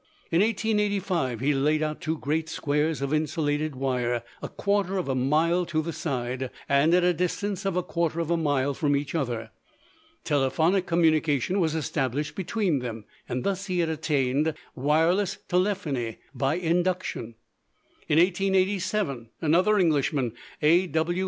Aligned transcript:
In 0.31 0.41
1885 0.41 1.41
he 1.41 1.53
laid 1.53 1.83
out 1.83 2.01
two 2.01 2.17
great 2.17 2.49
squares 2.49 3.03
of 3.03 3.13
insulated 3.13 3.75
wire, 3.75 4.23
a 4.41 4.49
quarter 4.49 4.97
of 4.97 5.07
a 5.07 5.13
mile 5.13 5.63
to 5.67 5.79
the 5.83 5.93
side, 5.93 6.49
and 6.67 6.95
at 6.95 7.03
a 7.03 7.13
distance 7.13 7.65
of 7.65 7.77
a 7.77 7.83
quarter 7.83 8.19
of 8.19 8.31
a 8.31 8.35
mile 8.35 8.73
from 8.73 8.95
each 8.95 9.13
other. 9.13 9.51
Telephonic 10.23 10.87
communication 10.87 11.59
was 11.59 11.75
established 11.75 12.33
between 12.33 12.79
them, 12.79 13.05
and 13.29 13.43
thus 13.43 13.67
he 13.67 13.77
had 13.77 13.89
attained 13.89 14.55
wireless 14.73 15.37
telephony 15.47 16.17
by 16.33 16.55
induction. 16.55 17.35
In 18.09 18.17
1887, 18.17 19.29
another 19.39 19.77
Englishman, 19.77 20.33
A.W. 20.63 21.19